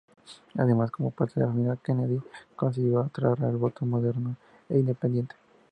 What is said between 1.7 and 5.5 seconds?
Kennedy, consiguió atraer al voto moderado e independiente.